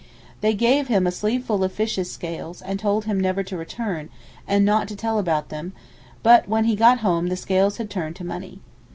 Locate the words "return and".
3.55-4.65